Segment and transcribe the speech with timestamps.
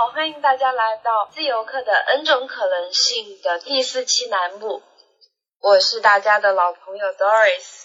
[0.00, 4.80] 好，欢迎大家来到自由课的 N 种可能性的第四期栏目。
[5.60, 7.84] 我是大家的老朋友 Doris，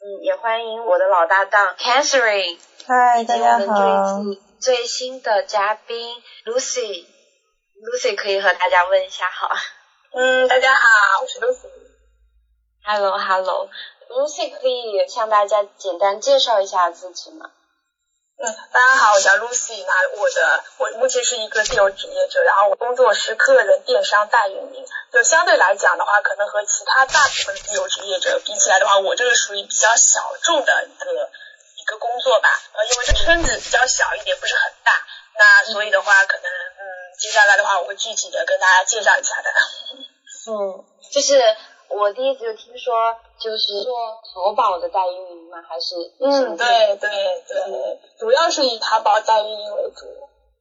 [0.00, 3.66] 嗯，也欢迎我的老搭档 Catherine，嗨，大家好。
[3.66, 9.50] 这一次最新的嘉宾 Lucy，Lucy 可以和大家问一下好。
[10.14, 11.68] 嗯，大家好，我是 Lucy。
[12.82, 17.50] Hello，Hello，Lucy 可以向大家简单介绍一下自己吗？
[18.42, 19.84] 嗯，大家好，我叫 Lucy。
[19.84, 24.86] 那我的我目前是一个自由职业者，然后我工作是个人电商代运营。
[25.12, 31.30] 就相对来讲的话，可能和其他大部分自由职业者比起来的话，我这个属于比较小众的一个
[31.76, 32.48] 一个工作吧。
[32.72, 34.92] 呃，因为这圈子比较小一点，不是很大。
[35.36, 39.50] 那所以的话，可能嗯，接下来的话，我会具体的跟大家介绍一下的。
[40.48, 41.56] 嗯，就是。
[41.98, 43.92] 我第一次就听说，就是做
[44.32, 45.58] 淘宝的代运营吗？
[45.68, 47.10] 还是嗯，对对
[47.48, 50.06] 对，主要是以淘宝代运营为主。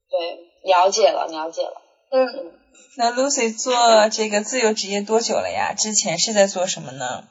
[0.10, 1.82] 对，了解了，了解了。
[2.12, 2.52] 嗯，
[2.98, 5.74] 那 Lucy 做这个自由职业多久了呀？
[5.78, 7.26] 之前是在做什么呢？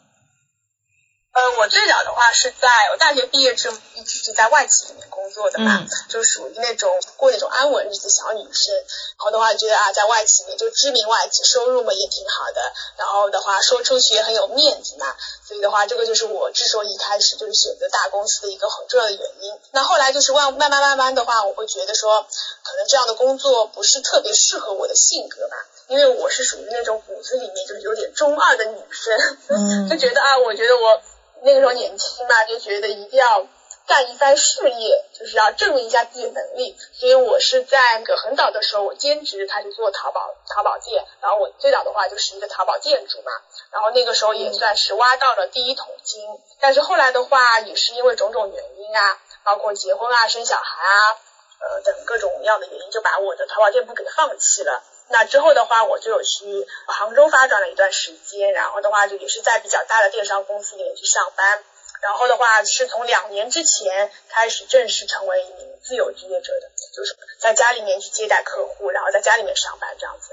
[1.38, 8.74] 呃，我最早的话是在我大学毕业之后一直是在外企里面工作的嘛，就属于那种过那种安稳日子小女生。
[8.74, 12.60] 然后的话觉得啊，在外企里面就知名外企，收入嘛也挺好的。
[12.96, 15.14] 然后的话说出去也很有面子嘛，
[15.46, 19.54] 所以的话这个就是我之所以一开始就是选择大公司的一个很重要的原因。
[19.70, 22.26] 那后来就是慢慢慢慢慢的话，我会觉得说，
[22.64, 31.00] 可能这样的工作不是特别适合我的性格吧，因为我是属于那种骨子里面就是有点中二的女生，就觉得啊，我觉得我。
[31.42, 33.46] 那个时候年轻嘛，就觉得一定要
[33.86, 36.76] 干一番事业，就是要证明一下自己的能力。
[36.92, 43.32] 所以我是在那个很早的时候，我兼职开始做淘宝淘宝店，然后我最早的话就是一个淘宝店主嘛，
[43.70, 46.22] 然后那个时候也算是挖到了第一桶金。
[46.60, 51.16] 但是后来的话，也是因为种种原因啊，包括结婚啊、生小孩啊，
[51.60, 54.82] 呃等各种各样的原因，就把我的淘宝店铺给放弃了。
[55.10, 61.64] 那之后的话，我就有去杭州发展了一段时间，然后的话就也是在比较大的电商公司里面去上班，
[62.02, 70.32] 然后的话是从两年之前开始正式成为一名自由职业者的，就是在家里面去接待客户，然后在家里面上班这样子。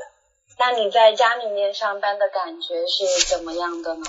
[0.57, 4.05] 那你在家里面上班的感觉是怎么样的呢？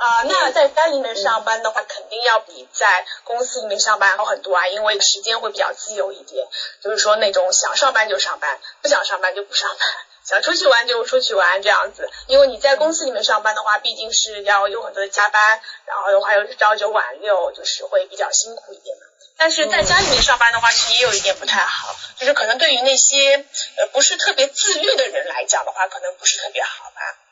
[0.00, 6.48] 啊，那在家里面上班的话，肯定要比在公司里面上班好很多啊，因为时间会比较自由一点。
[6.80, 9.78] 就是说那种想上班就上班，不想上班就不上班，
[10.24, 12.10] 想出去玩就出去玩这样子。
[12.28, 19.02] 因为你在公司里面上班的话，毕竟是要有很多的加班，然后还有朝九晚六，就是会比较辛苦一点嘛。
[19.36, 27.29] 但是在家里面上班的话，其实也有一点不太好，就是可能对于那些呃不是特别自律的人来讲的话，可能不是特别好吧。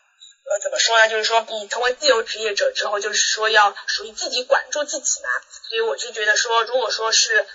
[0.51, 1.09] 呃，怎么说呢？
[1.09, 5.29] 就是说，你成为自由职业者之后，就是说要属于自己管住自己嘛。
[5.69, 7.47] 所以我就觉得说，如果说是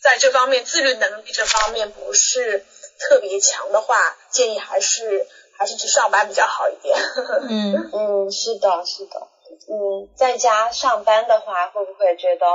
[0.00, 2.64] 在这方面自律能力这方面不是
[2.98, 5.26] 特别强的话，建议还是
[5.56, 6.98] 还是去上班比较好一点。
[7.48, 9.28] 嗯嗯，是的，是的。
[9.68, 12.46] 嗯，在家上班的话，会不会觉得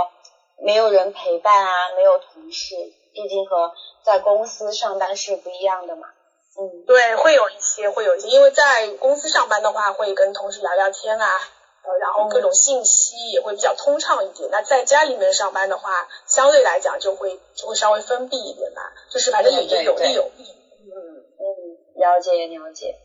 [0.61, 1.71] 没有人陪伴啊？
[1.95, 2.75] 没有同事，
[3.13, 3.71] 毕竟和
[4.03, 6.09] 在公司上班是不一样的嘛。
[6.59, 11.27] 嗯，对，会有一些，会有一些，因为在公司上班的话，会跟同事聊聊天啊，
[11.83, 14.49] 呃，然后各种信息也会比较通畅一点。
[14.51, 18.81] 那在家里面上班的话，相对来讲就会就会稍微封闭一点吧，
[19.11, 20.43] 就是反正也就有利有弊。
[20.43, 20.97] 嗯
[21.37, 21.45] 嗯，
[21.95, 22.95] 了解了解。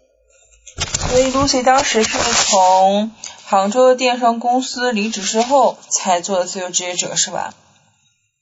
[1.10, 3.12] 所以 Lucy 当时是从
[3.44, 7.52] 杭州的电商公司离职之后才做的自由职业者，是吧？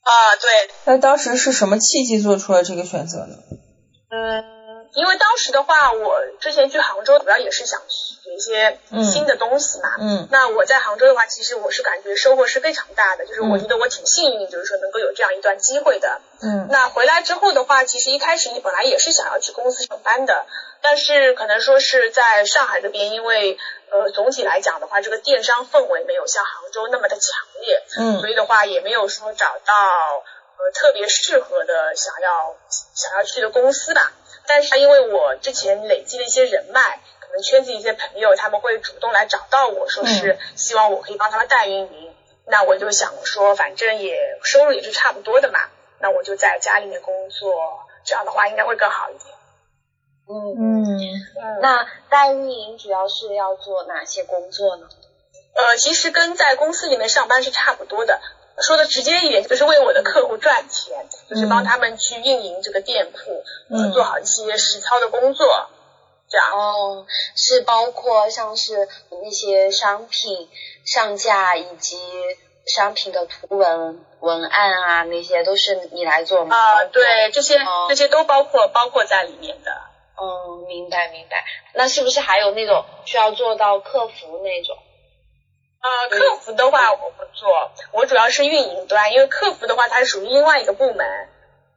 [0.03, 0.71] 啊，对。
[0.85, 3.35] 那当时是什么契机做出了这个选择呢？
[4.09, 4.50] 嗯。
[4.93, 8.79] 因为当时的话，我之前去杭州主要也是想学一些
[9.11, 9.89] 新的东西嘛。
[9.99, 10.27] 嗯。
[10.29, 16.19] 那我在杭州的话，其实我是感觉收获是非常大的，就是我觉得我挺幸运，就是说能够有这样一段机会的。
[16.41, 16.67] 嗯。
[16.69, 20.45] 那回来之后的话，其实一开始你本来也是想要去公司上班的，
[20.81, 23.57] 但是可能说是在上海这边，因为
[23.91, 27.83] 呃总体来讲的话，这个电商氛围没有像杭州那么的强烈。
[27.97, 28.19] 嗯。
[28.19, 29.73] 所以的话，也没有说找到
[30.57, 32.55] 呃特别适合的想要
[32.93, 34.11] 想要去的公司吧。
[34.47, 42.13] 但是因为我之前累积了一些人脉，可能圈子一些朋友他们会主动来找到我说是希望我可以帮他们代运营，
[42.47, 45.59] 那我就想说反正也收入也是差不多的嘛，
[45.99, 47.53] 那我就在家里面工作，
[48.03, 49.35] 这样的话应该会更好一点。
[50.29, 54.87] 嗯嗯，那代运营主要是要做哪些工作呢？
[55.53, 58.21] 呃，其实跟在公司里面上班是差不多的。
[58.59, 65.69] 说的直接一点，就是为我的客户赚钱，就是帮他们去运营这个店铺，嗯，做好一些实操的工作，
[66.29, 66.51] 这样。
[66.51, 67.05] 哦，
[67.35, 70.49] 是包括像是那些商品
[70.85, 71.97] 上架以及
[72.65, 76.55] 商品的图文文案啊，那些都是你来做吗？
[76.55, 77.57] 啊，对，这些
[77.89, 79.71] 这些都包括包括在里面的。
[80.21, 81.43] 嗯，明白明白。
[81.73, 84.77] 那是不是还有那种需要做到客服那种？
[85.81, 91.07] 呃，客服的话我不做，我主要是运营端，因为客服的话它是属于另外一个部门。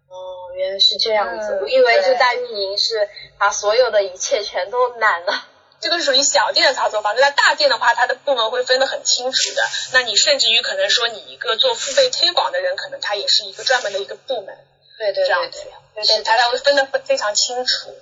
[0.08, 3.08] 哦，原来是这样子，我以为是在运营是
[3.38, 5.48] 把所有的一切全都揽了。
[5.80, 9.62] 这个是属于小店的操作方式，那大店的话，它的部门会分得很清楚的。
[9.92, 14.56] 那你甚至于可能说，你一个做付费推广的人，可能他也是一个专门的一个部门。
[14.96, 15.64] 对对对，这样子，
[15.94, 17.94] 对对，他他会分得非常清楚。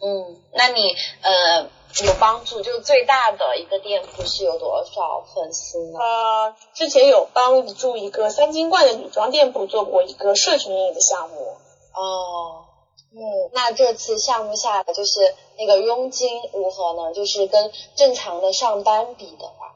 [0.00, 1.68] 嗯，那你呃
[2.04, 5.98] 有帮助，就是最大的一个店铺是有多少粉丝呢？
[5.98, 11.56] 呃，之前有帮助一个三金冠的女装店铺做过一个社群运营的项目。
[11.94, 12.64] 哦。
[13.10, 17.14] 嗯，那这次项目下来就是那个佣金如何呢？
[17.14, 19.74] 就是跟正常的上班比的话，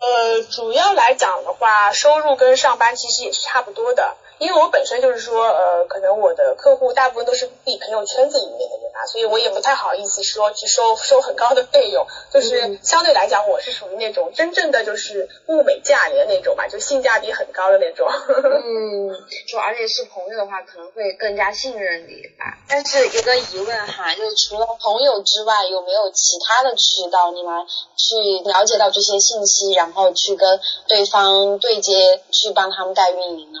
[0.00, 4.16] 呃，主要来讲的话，收入跟上班其实也是差不多的。
[4.38, 12.06] 因为我本身就是说，呃，可能我的客户大部分都是自己朋友圈子里面的人啊，所以我也不太好意思说去收收很高的费用。
[12.32, 18.08] 就是相对来讲，我是属于那种真正的就是物美价廉那种吧，就性价比很高的那种。
[18.08, 19.10] 嗯，
[19.48, 22.58] 就而且是朋友的话，可能会更加信任你吧。
[22.68, 33.58] 但是有个疑问哈，就是除了朋友之外，有没有其他的渠道你来去了解到这些信息，然后去跟对方对接，去帮他们代运营呢？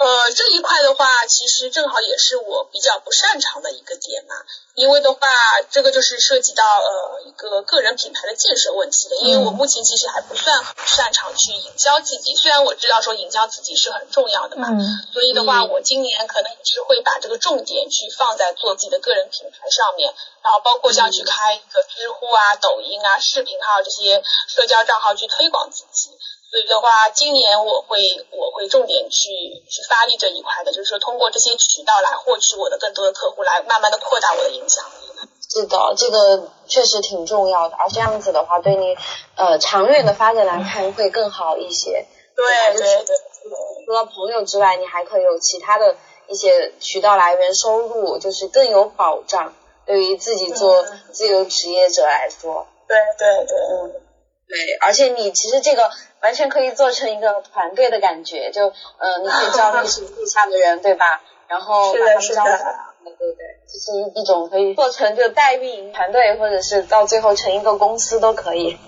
[0.00, 4.34] 呃，这一块的话，其实正好也是我比较不擅长的一个点嘛。
[4.72, 5.28] 因为的话，
[5.70, 9.16] 这个就是涉及到呃一个个人品牌的建设问题的。
[9.16, 14.68] 因为我目前其实还不算很擅长去营销自己，虽然我知道说营销自己是很重要的嘛。
[14.70, 14.80] 嗯。
[15.12, 26.16] 所以的话，我今年可能也是会把这个重点去放在做自己的个人品牌上面，然后包括像去开一个知乎啊、抖音啊、视频号这些社交账号去推广自己。
[26.50, 27.98] 所以的话，今年我会
[28.32, 29.30] 我会重点去
[29.70, 35.06] 去发力这一块的，就是说通过这些渠道来获取我的更多的客户，来慢慢的扩大我的影响力。
[35.48, 38.96] 是的，这个确实挺重要的，而这样子的话，对你
[39.36, 42.06] 呃长远的发展来看会更好一些。
[42.34, 43.16] 对对对。
[43.86, 49.54] 除了朋友之外，你还可以有其他的一些渠道来源收入，就是更有保障。
[49.86, 52.66] 对于自己做自由职业者来说。
[52.88, 53.56] 对对对。
[53.56, 54.09] 嗯。
[54.50, 55.90] 对，而且你其实这个。
[56.22, 58.68] 完全可以做成一个团队的感觉，就
[58.98, 61.22] 嗯，你可以招 你手下的人，对吧？
[61.48, 62.58] 然后把他们招来，
[63.02, 68.78] 对对对，这是一种可以做成就代运营团队，或者是到最后成一个公司都可以。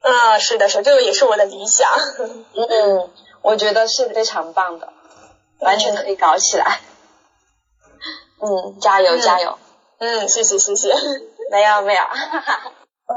[0.00, 1.88] 啊，是的，是这个也是我的理想。
[2.56, 3.08] 嗯，
[3.42, 4.92] 我觉得是非常棒的，
[5.60, 6.80] 完全可以搞起来。
[8.40, 9.56] 嗯，加油加油。
[9.98, 10.92] 嗯，谢谢谢谢。
[11.52, 12.02] 没有没有。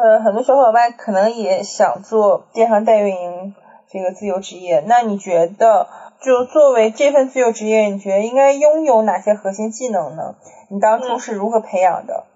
[0.01, 3.55] 呃，很多小伙伴可能也想做电商代运营
[3.89, 5.87] 这个自由职业，那你觉得
[6.21, 10.35] 就作为这份自由职业，你觉得应该拥有哪些核心技能呢？
[10.69, 12.25] 你当初是如何培养的？
[12.27, 12.34] 嗯，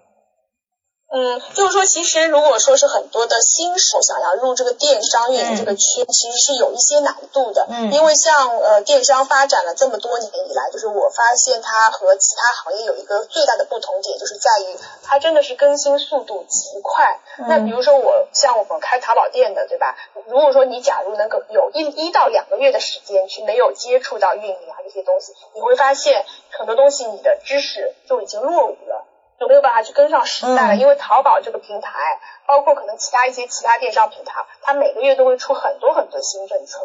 [1.54, 7.66] 就是说，其实如果说是很多的新手想要入这个电商运营这个圈，其实是有一些难度的。
[7.68, 7.92] 嗯。
[7.92, 17.18] 因为像呃电商发展了这么多年以来，就是我发现它和其他行业有一个最大的不同点，就是在于它真的是更新速度极快。
[17.38, 17.46] 嗯。
[17.48, 19.96] 那比如说我像我们开淘宝店的，对吧？
[20.28, 26.24] 如果说你假如能够有一一到两个月的时间去没有接触到运营啊这些东西，你会发现
[26.56, 29.06] 很多东西你的知识就已经落伍了。
[29.40, 36.78] 就没有办法去跟上时代了，因为淘宝这个平台，包括可能其他一些其他电商平台，它每个月都会出很多很多新政策，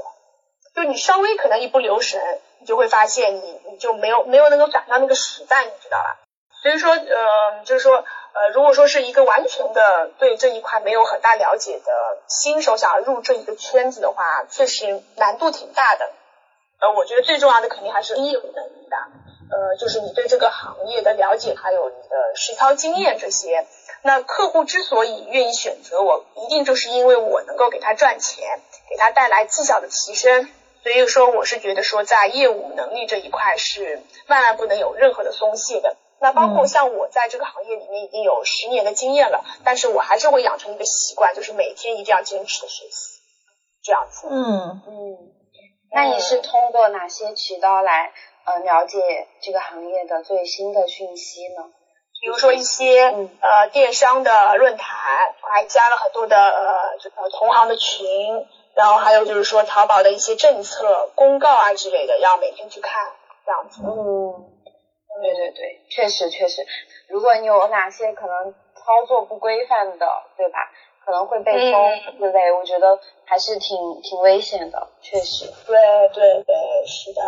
[0.74, 6.22] 就你稍微可能一不留神，你就会发现你你就没有没有能够赶上那个时代，你知道吧？
[6.64, 11.92] 所以说，呃，就是说，呃，如果说是一个完全的对这一块没有很大了解的
[12.30, 16.10] 新手想要入这一个圈子的话，确实难度挺大的。
[16.80, 18.98] 呃，我觉得最重要的肯定还是业务能力的。
[19.50, 23.66] 呃，就是你对这个行业的了解，还有你的实操经验这些。
[24.02, 28.60] 那客户之所以愿意选择我，一定就是因为我能够给他赚钱，
[28.90, 30.50] 给他带来绩效的提升。
[30.84, 35.98] 所以说，我是觉得说，在业务能力这一块是万万不能有任何的松懈的。
[36.22, 43.20] 那包括像我在这个行业里面已经有十年的经验了，但是我还是会养成一个习惯，就是每天一定要坚持的学习，
[43.84, 44.28] 这样子。
[44.30, 45.18] 嗯嗯，
[45.92, 48.14] 那你是通过哪些渠道来？
[48.46, 51.64] 呃，了解这个行业的最新的讯息呢？
[52.22, 53.04] 比如说一些
[53.42, 63.12] 呃电商的论坛，还加了很多的呃这个同行的群，然后还有就是说淘宝的一些政策公告啊之类的，要每天去看
[63.46, 63.82] 这样子。
[63.84, 64.50] 嗯，
[65.22, 66.66] 对对对，确实确实，
[67.10, 70.60] 如果你有哪些可能操作不规范的，对吧？
[71.06, 75.46] 可能会被封之类，我觉得还是挺挺危险的，确实。
[75.68, 75.78] 对
[76.14, 76.56] 对对，
[76.88, 77.22] 是的。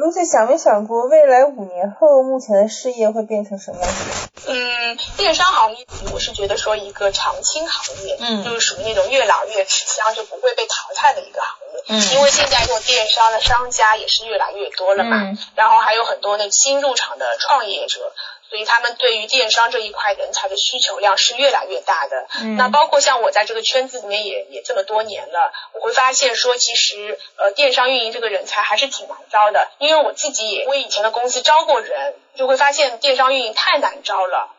[0.00, 4.30] Lucy 想没想过未来五年后目前的事业会变成什么样子？
[4.46, 11.84] 嗯，电商行业我是觉得说一个长青行业，嗯，就是属于那种越老越吃香，就不会被淘汰的一个行业。
[11.88, 18.10] 嗯，因为现在做电商的商家也是越来越多了嘛，然后还有很多那新入场的创业者。
[18.50, 22.26] 所以他们对于电商这一块人才的需求量是越来越大的。
[22.42, 29.70] 嗯，那包括像我在这个圈子里面也也这么多年了，我会发现说，其实呃电商运营这个人才还是挺难招的。
[29.78, 34.52] 因为我自己也为以前的公司招过人，就会发现电商运营太难招了，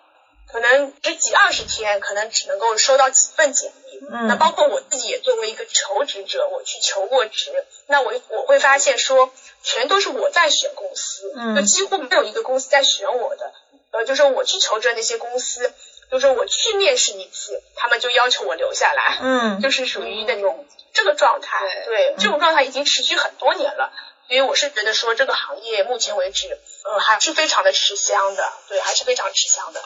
[0.49, 3.99] 可能十几二十天，可能只能够收到几份简历。
[4.09, 7.51] 嗯，那包括我自己也作为一个求职者，我去求过职，
[7.87, 9.31] 那我我会发现说，
[9.63, 13.53] 全都是我在选公司，嗯，就几乎没有一个公司在选我的。
[13.91, 15.73] 呃，就是我去求职那些公司，
[16.09, 23.91] 就是我去面试一次，他们就要求我留下来，嗯，就是属于那种这个状态，对，这种状态已经持续很多年了，
[24.27, 26.47] 所以我是觉得说这个行业目前为止，
[26.85, 29.81] 呃，还是非常的吃香的，对，还是非常吃香的。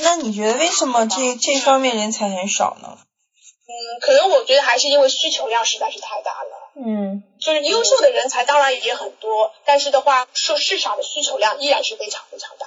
[0.00, 2.98] 那你觉得为什么这这方面人才很少呢？
[3.68, 12.66] 嗯，可能我觉得还是因为需求量实在是太大了，嗯，就是优秀的人才当然也很多，但是的话，说市场的需求量依然是非常非常大。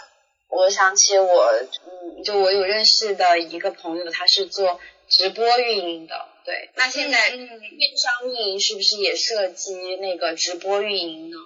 [0.49, 1.51] 我想起我，
[1.85, 6.69] 嗯，就我有认识的一个朋友，他是做直播运营的，对。
[6.75, 7.47] 那现在电
[7.97, 11.37] 商运营是不是也涉及那个直播运营呢？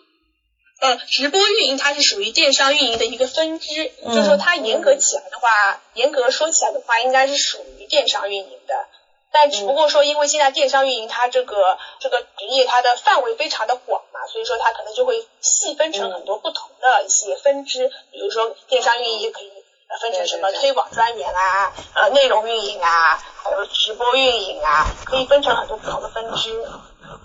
[0.80, 8.88] 呃，直播运营它是属于电商运营的一个分支，就是说它严格起来的话，严格说起来的话，应该是属于电商运营的。
[9.34, 17.92] 但只不过说，因为现在电商运营它这个这个职业它的范围非常的广嘛，所以说它可能就会细分成很多不同的一些分支。
[18.12, 19.52] 比如说电商运营也可以
[20.00, 26.66] 分成什么推广专员啊，呃内容运营啊，还有直播运营啊，可以分成很多不同的分支。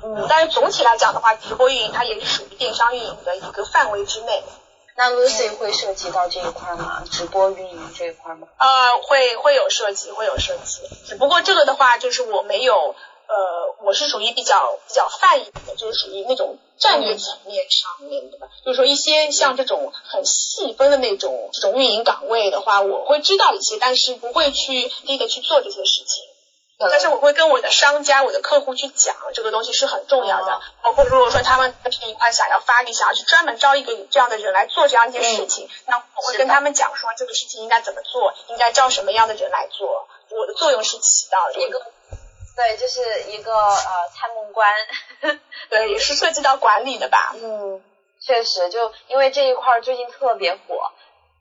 [0.03, 4.43] 嗯，但是总体来讲的话，直播运营它也是属于电商运营的一个范围之内。
[4.99, 7.05] 那 Lucy 会涉及到这一块吗？
[7.09, 8.49] 直播运营这一块吗？
[8.59, 10.81] 呃，会会有涉及，会有涉及。
[11.07, 12.97] 只不过这个的话，就是我没有，
[13.29, 18.39] 呃，我是属于比较比较泛一点的，就是属于那种战略层面上面的。
[18.65, 26.25] 就是说一些像这种很细分的那种这种运营岗位的话，我会知道一些，但是不会去第一个去做这些事情。
[26.79, 30.61] 但是我会跟我的商家、我的客户去讲，这个东西是很重要的。
[30.81, 40.09] 包括如果说他们这一块想要发力，想要去专门招一个这样的人来做这样一件事情，那我会跟他们讲说这个事情应该怎么做，应该招什么样的人来做。
[40.31, 41.83] 我的作用是起到一个，
[42.55, 44.73] 对，就是一个呃参谋官，
[45.71, 47.35] 对，也是涉及到管理的吧。
[47.35, 47.83] 嗯，
[48.21, 50.93] 确实，就因为这一块最近特别火。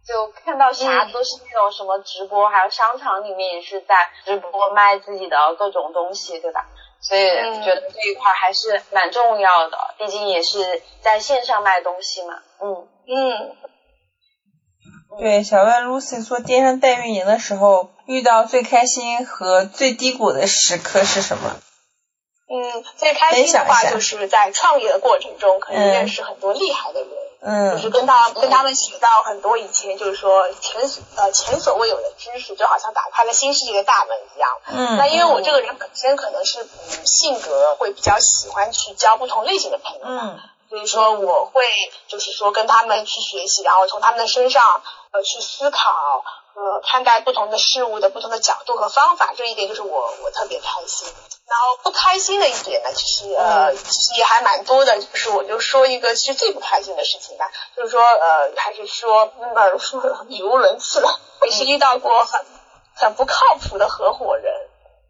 [0.07, 6.65] 就看到啥都是那种什么直播，还有商场里面也是在直播卖自己的各种东西，对吧？
[7.01, 7.27] 所以
[7.63, 12.41] 觉得这一块还是蛮重要的，毕竟也是在线上卖东西嘛。
[12.61, 13.55] 嗯嗯。
[15.19, 21.55] 对，想问 Lucy 做电商代运营的时候，遇到最开心和最低谷的时刻是什么？
[22.49, 27.09] 嗯，最开心的话就是在创业的过程中，可以认识很多厉害的人。
[27.09, 30.81] 嗯，就是跟他跟他们学到很多以前就是说前
[31.15, 34.49] 呃前所未有的知识，就好像打开了新世界的大门一样。
[34.67, 40.39] 嗯，那因为我这个人本身可能是嗯性格会比较喜欢去交不同类型的朋友，嗯，
[40.69, 41.63] 所以说我会
[42.07, 46.23] 就是说跟他们去学习，然后从他们的身上呃去思考。
[46.57, 51.07] 呃，看待不同的事物的不同的角度和方法，这一点就是我我特别开心。
[51.45, 59.77] 然后不开心的一点呢，其实呃其实也还蛮多的，就是我就说一个其实最不开心的事情吧，就是说呃还是说 呃
[60.29, 62.43] 语无伦次了，也是遇到过很
[62.95, 64.51] 很不靠谱的合伙人，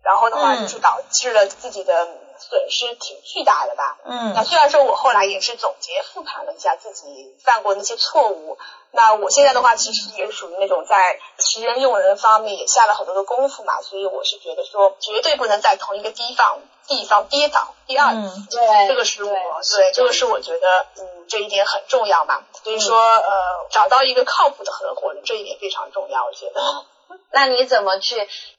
[0.03, 2.07] 然后的话就是导致了自己的。
[2.39, 3.97] 损失挺巨大的吧？
[4.05, 8.57] 嗯，那虽然说我后来也是总结复盘了一下自己犯过那些错误，
[8.91, 23.31] 那我现在的话其实也属于那种在识人用人方面也下了很多的功夫嘛，所以我是觉得说绝对不能在同一个地方地方跌倒第二次，对，这个是我对这个是我觉得嗯这一点很重要嘛，所以说呃
[23.71, 26.61] 找到一个靠谱的合伙人这一点非常重要，我觉得。
[27.31, 28.15] 那你怎么去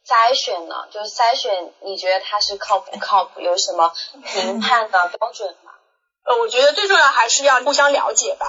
[0.07, 0.87] 筛选呢？
[0.93, 3.41] 就是筛选，你觉得他是靠不靠谱？
[3.41, 3.93] 有什么
[4.25, 5.73] 评判的标准吗？
[6.25, 8.47] 呃，我觉得最重要还是要互相了解吧。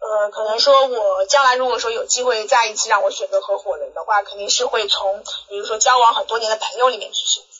[0.00, 7.50] 呃，可能说我将来如果说有机会再一次让我选择合伙人的话，肯定是会从比如说交往很多年的朋友里面去选择。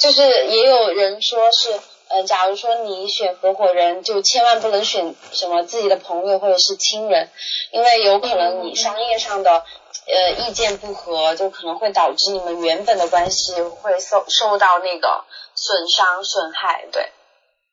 [0.00, 7.28] 就是也有人说是，呃，假如说你选合伙人，就千万不能选什么自己的朋友或者是亲人，
[7.72, 9.64] 因为有可能你商业上的。
[10.08, 15.24] 呃意见不合，就可能会导致你们原本的关系会受受到那个
[15.54, 17.10] 损伤损害，对。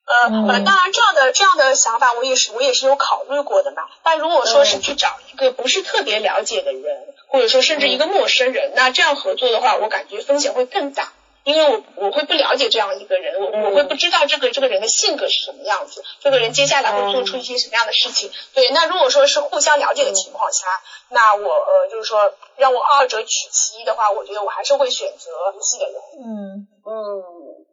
[0.08, 3.82] 呃呃，当然这样的这样的想法我也是我也是有考虑过的嘛。
[4.04, 11.12] 但如果说是去找一个不是特别了解的人，或者说甚至一个陌生人，那这样合作的话，我感觉风险会更大。
[11.46, 18.32] 因为我我会不了解这样一个人，我我会不知道这个这个人的性格是什么样子，这个人接下来会做出一些什么样的事情。
[18.56, 20.66] 对，那如果说是互相了解的情况下，
[21.10, 25.96] 那我呃就是说让我二者取其一的话，我觉得我还是会选择熟悉的人。
[26.20, 27.24] 嗯嗯，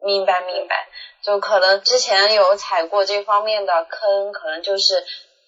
[0.02, 0.88] 明白明白，
[1.23, 5.02] 就可能之前有踩过这方面的坑，可能就是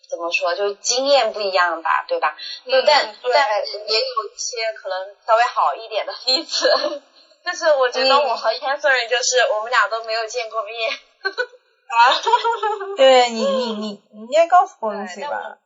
[0.09, 2.37] 怎么说，就经验不一样吧，对吧？
[2.65, 3.49] 对，但但
[3.87, 7.03] 也有一些可能稍微好一点的例子。
[7.45, 10.91] 就是我觉得我和 Catherine 就是我们俩都没有见过面。
[11.87, 12.21] 啊，
[12.97, 15.59] 对你你你你应该告诉过 Lucy 吧？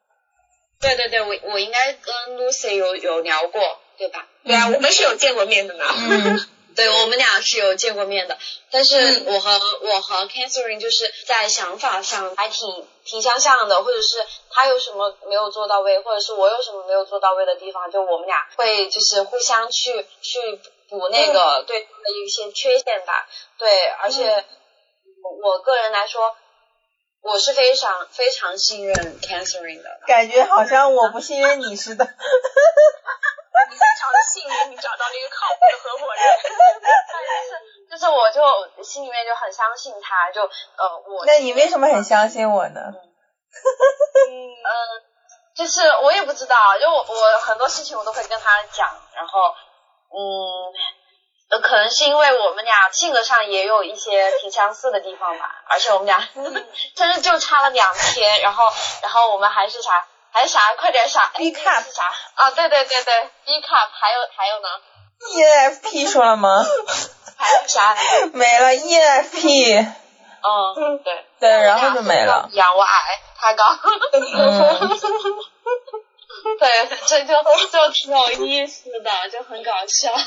[0.80, 4.26] 对对对，我我应该跟 Lucy 有有聊过，对吧？
[4.44, 5.84] 对啊，我们是有见过面的呢。
[5.88, 8.36] 嗯， 对，我们俩是有见过面的，
[8.70, 20.60] 但是我和我和 Catherine 就是在想法上还挺挺相像的，或者是他有什么没有做到位，或者是我有什么没有做到位的地方，就我们俩会就是互相去去。
[20.88, 23.28] 补那个对方的一些缺陷吧，
[23.58, 24.44] 对，而且
[25.42, 26.34] 我个人来说，
[27.20, 32.04] 我是非常非常信任 Catherine 的，感觉好像我不信任你似的。
[33.70, 36.22] 你非常的信任你找到了一个靠谱的合伙人，
[37.90, 41.26] 就是就是我就心里面就很相信他，就呃我。
[41.26, 42.80] 那你为什么很相信我呢？
[44.30, 44.32] 嗯，
[45.54, 49.54] 就是我也不知道，就我我很多事情我都会跟他讲，然后。
[50.10, 50.18] 嗯，
[51.50, 56.26] 呃，可能是因为我们俩性格上也有一些挺相似的地方吧，而且我们俩
[56.96, 58.72] 真的就差了两天，然后，
[59.02, 62.12] 然后我们还是啥，还是啥，快点啥，B cup 是啥？
[62.34, 64.68] 啊，对对对对，B cup，还有还有呢
[65.34, 66.64] ？ENFP 说了吗？
[67.36, 67.96] 还有啥？
[68.32, 69.86] 没了，ENFP。
[70.40, 71.24] 嗯，对。
[71.40, 72.48] 对，然后就没了。
[72.52, 73.64] 仰我矮，他高。
[74.12, 75.38] 嗯。
[76.58, 77.34] 对，这就
[77.70, 80.12] 就挺有意思的，就很搞笑。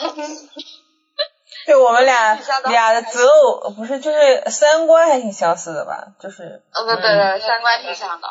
[1.66, 2.34] 对我们俩
[2.70, 6.08] 俩的择偶不是就是三观还挺相似的吧？
[6.20, 6.64] 就是。
[6.74, 8.28] 嗯，对对对，三观挺像的。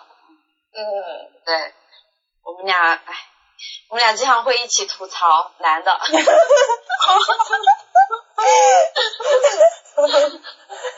[0.72, 0.82] 嗯，
[1.44, 1.74] 对，
[2.44, 3.14] 我们俩，哎，
[3.88, 5.96] 我们俩经常会一起吐槽男的。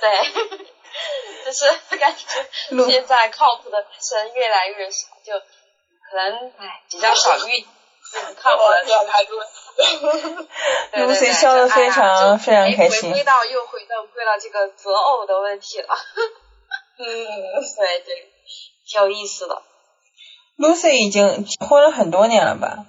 [0.00, 0.32] 对，
[1.44, 2.26] 就是感觉
[2.86, 5.32] 现在靠谱的男生越来越少，就。
[6.12, 7.64] 可能唉比较少遇，
[8.36, 13.10] 看我的状态对对对，笑得非常非常开心。
[13.10, 15.88] 回归到又回到回到这个择偶的问题了。
[16.98, 18.30] 嗯，对对，
[18.86, 19.62] 挺有意思的。
[20.58, 22.84] Lucy 已经结婚了很多年了吧？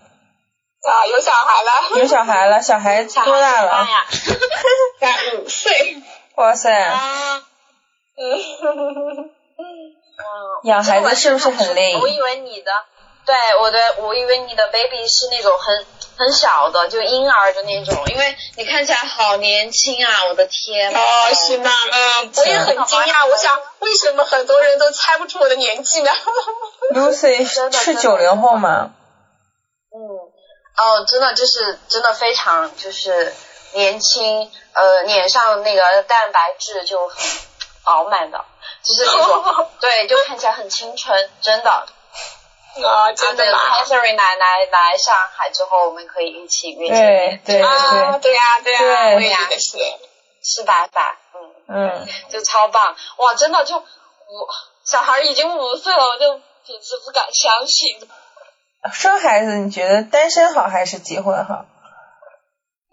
[0.82, 1.72] 啊，有小孩了。
[2.02, 3.88] 有小孩了，小孩多大了？
[5.00, 6.04] 才五岁。
[6.36, 6.74] 哇塞。
[6.78, 7.42] 啊。
[8.18, 9.32] 嗯。
[10.64, 11.96] 养孩子是不是很累？
[11.96, 12.72] 我以为你的。
[13.26, 15.86] 对，我的，我以为你的 baby 是那种很
[16.18, 20.94] 很小的，就婴儿的那种，因为你看起来好年轻啊，我的天！
[20.94, 21.72] 哦，是吗？
[21.92, 26.12] 嗯，我也很惊讶，我想为什么很多人都猜不出我的年纪呢？
[26.94, 28.92] Lucy 是九零后吗？
[29.96, 30.00] 嗯，
[30.78, 33.34] 哦，真的就是真的非常就是
[33.72, 37.18] 年轻，呃，脸上那个蛋白质就很
[37.86, 38.44] 饱满的，
[38.84, 41.86] 就是那种 对，就看起来很青春，真的。
[42.82, 47.42] 啊，真的吗？Catherine 奶奶来上海之后，我们可以一起约见面。
[47.46, 48.80] 对对对，对呀对呀，
[49.20, 49.78] 对呀，是
[50.42, 51.20] 是吧吧？
[51.68, 53.34] 嗯嗯，就超棒哇！
[53.36, 53.84] 真的就五
[54.84, 56.34] 小孩已经五岁了，我就
[56.66, 57.96] 简直不敢相信。
[58.92, 61.66] 生孩子，你觉得单身好还是结婚好？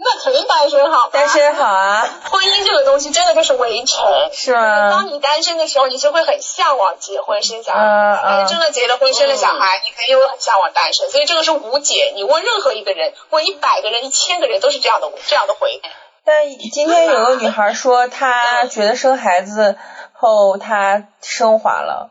[0.02, 2.08] 那肯定单身好，单身好啊！
[2.30, 4.90] 婚姻这个东西真的就是围城，是吗？
[4.90, 11.10] 当你单身的时候，你就会很向往结婚生小孩，但是真的结了婚生了小孩，你肯定会很向往单身。
[11.10, 15.90] 所以这个是无解，你问任何一个人，问一百个人、一千个人都是这样的这样的回答。
[16.24, 19.76] 但今天有个女孩说，她觉得生孩子
[20.14, 22.10] 后她升华了，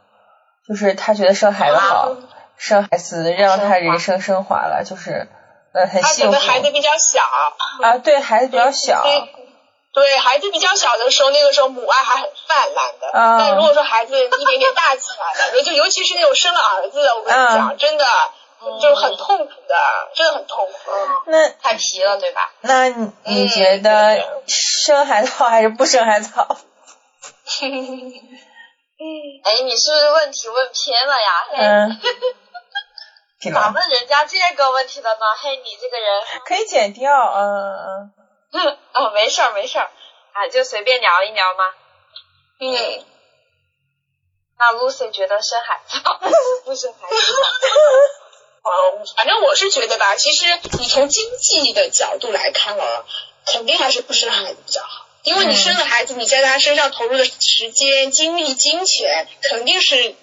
[0.67, 2.15] 就是她觉得生孩子好，
[2.55, 5.27] 生孩子让她人生升华了，就是。
[5.73, 6.31] 呃，很幸福。
[6.33, 7.21] 他觉得孩子比较小
[7.81, 9.03] 啊，对孩子比较小，
[9.91, 13.09] 对孩子比较小的时候，那个时候母爱还很泛滥的。
[13.13, 18.05] 但如果说孩子一点点大起来了，就尤其是那种生了儿子，我跟你讲，真的
[18.81, 19.75] 就很痛苦的，
[20.15, 20.91] 真的很痛苦。
[21.25, 22.51] 那太皮了，对吧？
[22.61, 26.57] 那你你觉得生孩子好还是不生孩子好？
[29.43, 31.47] 哎，你是不是问题问偏了呀？
[31.57, 32.01] 嗯。
[33.41, 35.19] 咋问人家这个问题的呢？
[35.41, 38.11] 嘿，你这个人可以剪掉，嗯
[38.51, 39.89] 嗯嗯， 没事儿没事儿，
[40.33, 41.63] 啊，就随便聊一聊嘛。
[42.59, 43.05] 嗯，
[44.57, 46.19] 那 Lucy 觉得生孩子好，
[46.65, 47.15] 不生孩子
[48.61, 48.69] 好？
[48.97, 50.45] 嗯，反正我是觉得吧，其实
[50.77, 53.05] 你从经济的角度来看啊，
[53.45, 60.13] 肯定还是不生孩子比较好，因为你生了孩子，你在他身上投入的时间、精力、金钱，肯定是。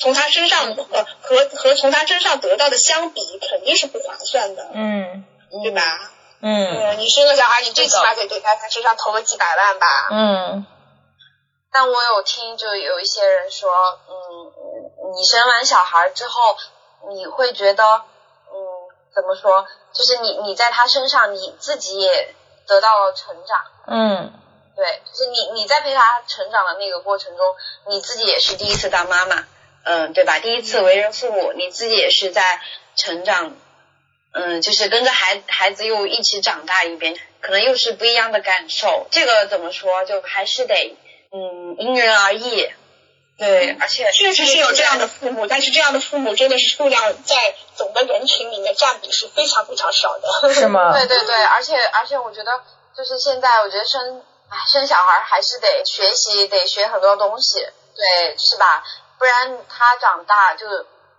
[0.00, 5.24] 从他身上呃和和从他身上得到的相比，肯定是不划算的，嗯，
[5.62, 5.82] 对吧？
[6.40, 9.86] 嗯，你生个小孩，你最起码得给他他身上投个几百万吧？
[10.10, 10.66] 嗯。
[11.70, 13.70] 但我有听，就有一些人说，
[14.08, 16.56] 嗯，你生完小孩之后，
[17.10, 18.54] 你会觉得，嗯，
[19.14, 19.66] 怎么说？
[19.92, 22.34] 就是你你在他身上，你自己也
[22.66, 23.58] 得到了成长。
[23.86, 24.32] 嗯。
[24.76, 27.56] 对，就是你你在陪他成长的那个过程中，
[27.88, 29.44] 你自己也是第一次当妈妈。
[29.84, 30.38] 嗯，对吧？
[30.38, 32.60] 第一次为人父母，你自己也是在
[32.96, 33.56] 成长，
[34.32, 39.06] 嗯，就是跟着孩孩子又一起长大一遍，可能又是不一样的感受。
[39.10, 40.04] 这个怎么说？
[40.04, 40.96] 就还是得，
[41.32, 42.70] 嗯，因人而异。
[43.38, 50.52] 对，而且确实是有这样的父母，但是这样的父母真的是数量在总的人群里面占比是非常非常少的。
[50.52, 50.90] 是吗？
[50.98, 52.50] 对对对，而且而且我觉得，
[52.96, 58.82] 就是现在我觉得生，哎，生小孩还是得学习，得学很多东西，对，是吧？
[59.18, 60.66] 不然他长大，就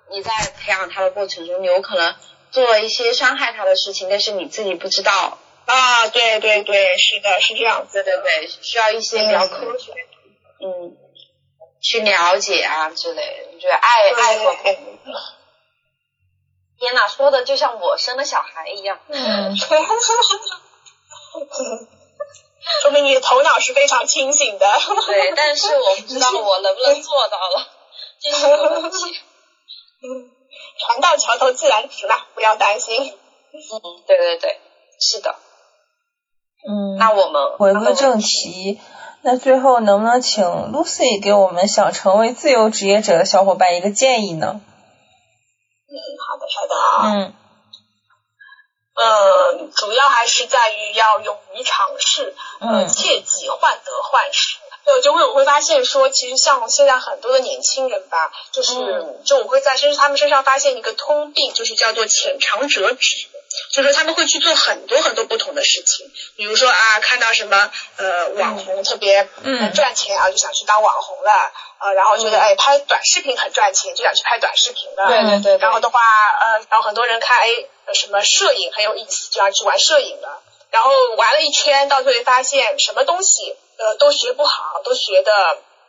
[0.10, 2.16] 你在培养他的过程中，你有可能
[2.52, 6.08] 做了一些伤害他的事情，但是你自己不知道啊。
[6.08, 9.92] 对对对，是的，是这样子，对对，需要一些比较科学，
[10.62, 10.96] 嗯，
[11.82, 13.52] 去了解啊之类的。
[13.54, 14.56] 我觉得爱爱和
[16.80, 19.00] 天呐，说的就像我生了小孩一样。
[19.10, 19.56] 嗯。
[22.82, 24.80] 说明你的头脑是非常清醒的。
[25.08, 27.68] 对，但是我不知道我能不能做到了。
[28.22, 28.98] 这是个问题。
[30.02, 30.32] 嗯，
[30.80, 33.14] 船到桥头自然直嘛，不要担心。
[33.52, 34.60] 嗯，对对对，
[35.00, 35.36] 是的。
[36.68, 36.98] 嗯。
[36.98, 38.80] 那我们回归正题，
[39.22, 44.62] 那最后能不能请 Lucy 给我们想成为自由职业者的小伙伴一个建议呢？
[45.90, 45.96] 嗯，
[46.28, 47.16] 好的，好的啊。
[47.16, 47.34] 嗯。
[49.02, 54.58] 嗯，主要还是在于要勇于尝试，呃，切忌患得患失。
[54.90, 58.74] 对，就会我会发现说，其实像现在很多的年轻人吧，就是
[59.24, 63.28] 就我会在身他们身上发现一个通病，就是叫做浅尝辄止，
[63.72, 69.28] 就是说他们会去做很多很多不同的事情，比如说啊，看到什么呃网红特别
[69.76, 77.50] 赚钱啊，就想去当网红了，呃，然后觉得哎拍短视频很赚钱，就想去拍短视频了，对对对，然后的话呃，然后很多人看哎
[77.94, 83.56] 什么摄影很有意思，就要去玩摄影了，然后玩了一圈，到最后发现什么东西。
[83.78, 85.32] 呃，都学不好，都学的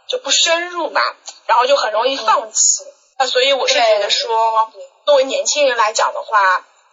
[0.06, 1.00] 就不深入嘛，
[1.46, 2.84] 然后就很容易放弃。
[3.18, 4.72] 那所以我是觉得说，
[5.04, 6.38] 作为年轻人来讲的话，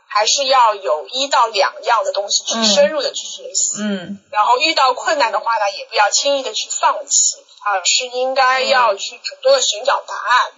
[0.07, 3.75] 还是要有一到两样的东西去深入的去学习。
[3.79, 4.19] 嗯。
[4.31, 10.51] 然后遇到困难的话呢，也不要轻易的去放弃啊，是应该要去主动的寻找答案，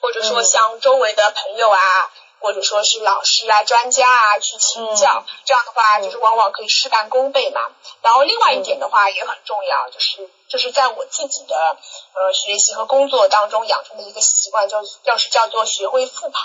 [0.00, 1.78] 或者说向周围的朋友啊。
[2.40, 7.60] 或者说是老师啊、专家啊去请教，这样的话就是往往可以事半功倍嘛。
[8.02, 11.54] 然后另外一点的话也很重要，就是就是在我自己的
[12.14, 16.42] 呃学习和工作当中养成的一个习惯，就是就是叫做学会复盘。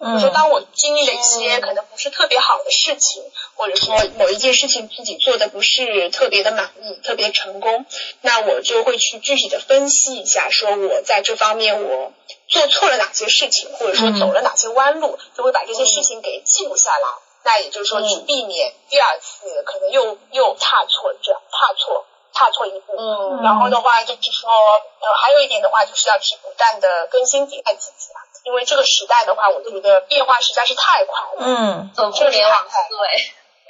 [0.00, 3.22] 就说当我经历了一些可能不是特别好的事情，
[3.54, 7.86] 或者说某一件事情自己做的不是特别的满意、特别成功，
[8.20, 12.12] 那我就会去具体的分析一下，说我在这方面我
[12.48, 17.08] 做错了哪些事情，或者说走了哪些弯路，就会把这些事情给记录下来。
[17.44, 22.92] 那也就是说去避免第二次可能又又踏错这样踏错踏错一步。
[22.98, 23.40] 嗯。
[23.42, 28.20] 然后的话就是说，呃，还有一点的话就是要去不断的更新迭代自己嘛。
[28.44, 31.36] 因为这个时代的话，我觉得变化实在是太快了。
[31.38, 33.08] 嗯，互联网思维。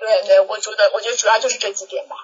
[0.00, 2.16] 对对，我觉得，我觉得主要就是这几点吧。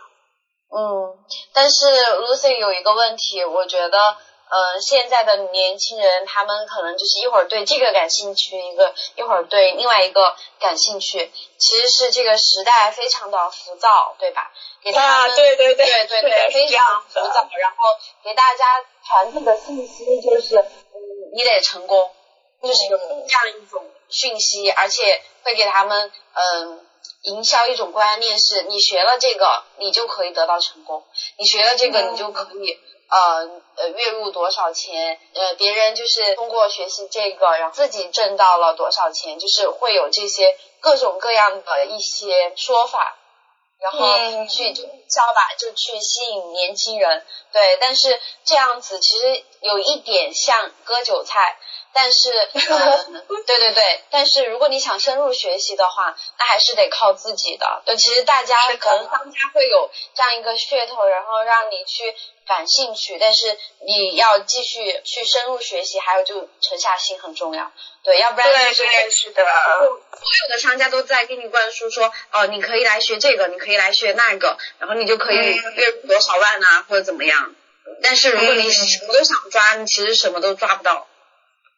[0.72, 1.16] 嗯，
[1.52, 4.16] 但是 Lucy 有一个问题，我觉得，
[4.50, 14.50] 呃，现在的年轻人他们可能就是一会儿对这个感兴趣，一个一会儿对另外一个感兴趣，其实是这个时代非常的浮躁，对吧？
[14.82, 17.76] 给他们对对对对对对，非常浮躁，然后
[18.24, 20.98] 给大家传递的信息就是，嗯，
[21.34, 22.10] 你得成功。
[22.62, 26.86] 就是有这样一种讯息，而且会给他们嗯
[27.22, 31.00] 营销一种观念，是你学了这个，你就可以得到成功；
[31.38, 32.78] 你学了这个，你就可以
[33.10, 35.18] 呃呃月入多少钱？
[35.34, 43.16] 呃，别人就是通过学习这个，然后自己挣到了多少钱，就是会有这些各种各样的一些说法。
[43.80, 43.98] 然后
[44.46, 47.78] 去就教吧，就去吸引年轻人，对。
[47.80, 51.56] 但是这样子其实有一点像割韭菜，
[51.92, 52.30] 但是，
[53.46, 57.82] 对对对，但是如果你想深入学习的话，那还是得靠自己的。
[57.86, 62.14] 就，其实大家可能商家会有这样一个噱头，然后让你去
[62.46, 67.72] 感兴趣，但是你要继续去深入学习，还有就沉下心很重要。
[68.02, 77.54] 对，要不然就是是的，所有的商家都在给你灌输说，哦，你可以来学这个，你可以来学那个，然后你就可以月入多少万啊，或者怎么样。
[78.02, 81.08] 但是如果你什么都想抓，你其实什么都抓不到。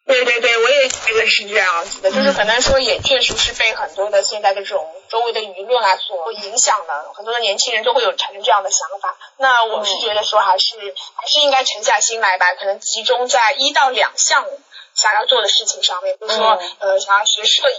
[0.04, 9.16] 对对对，我也觉得是这样子的，就是可能说也确实是被很多的现在的这种周围的舆论啊所影响的，很多的年轻人都会有产生这样的想法。
[9.38, 10.76] 那我是觉得说还是
[11.14, 14.44] 还是应该沉下心来吧，可能集中在一到两项
[14.94, 17.76] 想要做的事情上面，比如说呃想要学摄影，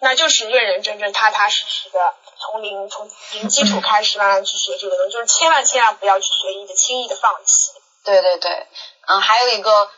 [0.00, 7.72] 那就是认认真真、踏踏实实的从零从零基础开始慢慢去学这个东西，就是千万千万不要去随意的轻易的放弃。
[8.04, 8.66] 对对对，
[9.06, 9.90] 嗯，还有一个。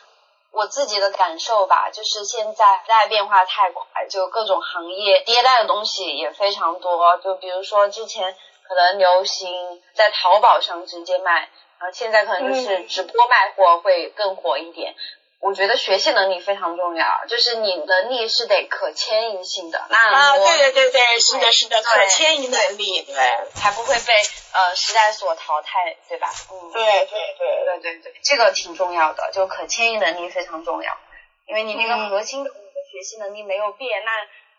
[0.51, 7.17] 我自己的感受吧，就是现在时代变化太快，就各种行业迭代的东西也非常多。
[7.19, 8.35] 就比如说之前
[8.67, 14.93] 可能流行在淘宝上直接卖，然后现在可能就是直播卖货会更火一点。
[15.41, 19.87] 我觉得学习能力非常重要，就是你能力是得可迁移性的。
[19.89, 23.15] 那啊，对对对对，是的，是的，可迁移能力，对，
[23.55, 24.13] 才不会被
[24.53, 26.29] 呃时代所淘汰，对吧？
[26.51, 30.95] 嗯，对对对对对对，这个挺重要的，就可迁移能力非常重要，
[31.47, 32.51] 因为你那个核心的
[32.91, 34.11] 学习能力没有变，那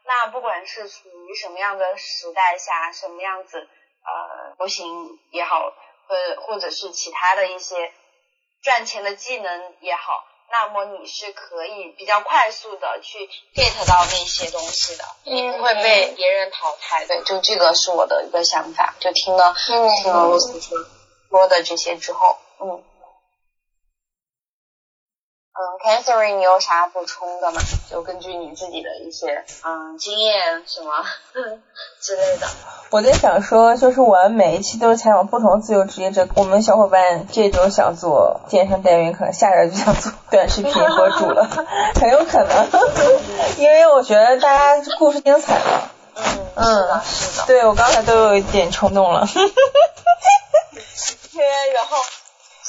[0.04, 5.72] 那不管是处于什么样的时代下，什么样子呃流行也好，
[6.08, 7.92] 或或者是其他的一些
[8.64, 10.24] 赚钱的技能也好。
[10.52, 17.06] 那么你是可以比较快速的去 get 到那些东西的，你不会被别人淘汰。
[17.06, 18.94] 对，就这个是我的一个想法。
[19.00, 19.54] 就听了
[20.02, 20.78] 听了罗斯说
[21.30, 22.84] 说的这些之后，嗯。
[25.62, 27.60] 嗯，Catherine，你有啥补充的吗？
[27.88, 30.90] 就根据你自己的一些嗯经验什么
[32.02, 32.48] 之类的。
[32.90, 36.26] 我在想说，就是我们每一期都是采访不同自由职业者。
[36.34, 41.44] 我们小伙伴这周想做健身代言人，可能下周就想做短视频博主了，
[41.94, 42.68] 很有可能。
[43.58, 45.90] 因为我觉得大家故事精彩了。
[46.56, 47.46] 嗯，是的，是的。
[47.46, 49.28] 对我刚才都有一点冲动了。
[51.72, 51.96] 然后。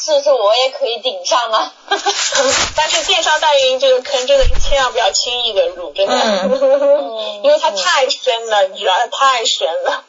[0.04, 1.72] 是不是我也可以顶上呢？
[2.76, 6.16] 但是电商代运营这个坑真的是千万不要轻易的入，真的，
[7.42, 10.04] 因为它太深了，你知道，太深了。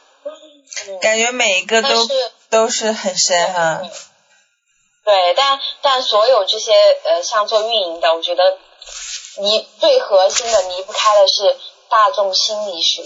[1.01, 2.09] 感觉每一个都
[2.51, 3.83] 都是很深哈。
[5.05, 6.73] 对，但但所有这些
[7.05, 8.59] 呃，像做运营的，我觉得
[9.43, 11.57] 离最核心的离不开的是
[11.89, 13.03] 大众心理学。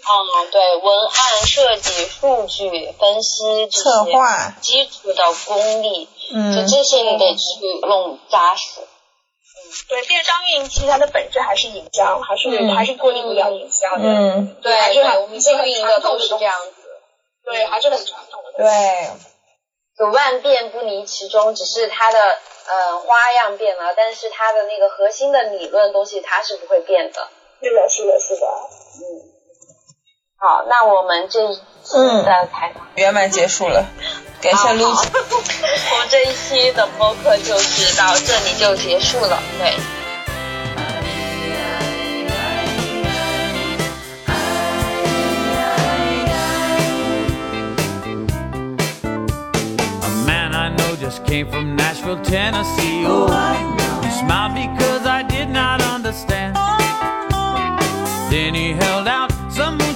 [0.00, 8.80] 嗯，对，文案设计、数据分析这些基础的功力，嗯，就这些你得去弄扎实。
[8.80, 8.86] 嗯，
[9.88, 14.04] 对，电商运营其实它的本质还是营销，还是还是脱离不了营销的。
[14.04, 16.72] 嗯，对，还是我们运营的都是这样子。
[17.44, 18.58] 对，还是很传统的。
[18.58, 19.10] 对，
[19.98, 27.28] 就万变不离其中，只是它的呃花样变了，但是它的那个核心的理论东西它是不会变的。
[27.62, 28.46] 是的，是的，是的。
[28.46, 29.37] 嗯。
[30.40, 33.84] 好，那我们这一次的采访圆满结束了，
[34.40, 35.08] 感谢露西。
[35.92, 39.74] 我们这一期的播客就是到这里就结束了，对。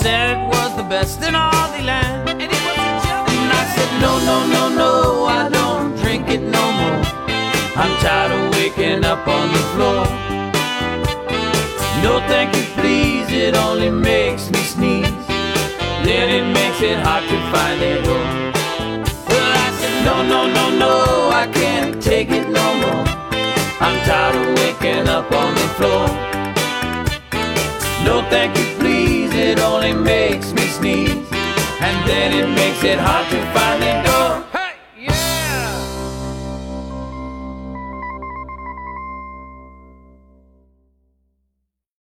[0.01, 2.29] said it was the best in all the land.
[2.31, 7.03] And, and I said, No, no, no, no, I don't drink it no more.
[7.77, 10.05] I'm tired of waking up on the floor.
[12.03, 15.27] No, thank you, please, it only makes me sneeze.
[16.07, 18.29] Then it makes it hard to find a door.
[19.29, 23.05] Well, I said, No, no, no, no, I can't take it no more.
[23.85, 26.40] I'm tired of waking up on the floor.
[28.11, 31.31] No thank you please, it only makes me sneeze.
[31.87, 34.10] And then it makes it hard to find it